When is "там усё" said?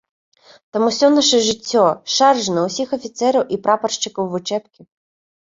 0.77-1.09